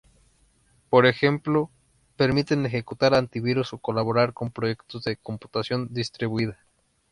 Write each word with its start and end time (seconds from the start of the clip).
Por 0.89 1.05
ejemplo, 1.05 1.69
permiten 2.17 2.65
ejecutar 2.65 3.13
antivirus 3.13 3.71
o 3.73 3.77
colaborar 3.77 4.33
con 4.33 4.49
proyectos 4.49 5.03
de 5.03 5.15
computación 5.17 5.89
distribuida. 5.93 6.57